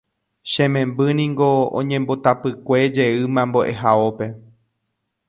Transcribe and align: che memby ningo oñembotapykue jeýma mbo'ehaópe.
che 0.49 0.63
memby 0.73 1.07
ningo 1.17 1.49
oñembotapykue 1.79 2.77
jeýma 2.95 3.41
mbo'ehaópe. 3.49 4.25